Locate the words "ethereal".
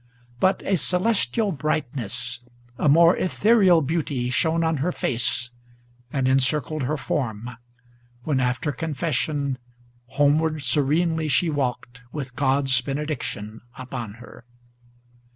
3.15-3.83